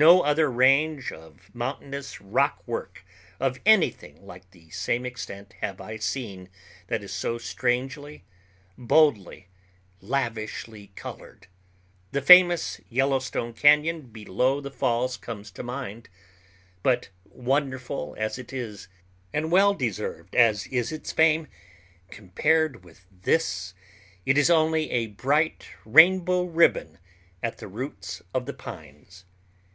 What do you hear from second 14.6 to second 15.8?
the falls comes to